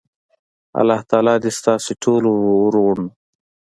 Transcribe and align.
الله 0.79 0.99
تعالی 1.09 1.35
دی 1.43 1.51
ستاسی 1.59 1.93
ټولو 2.03 2.29
ورونو 2.63 3.05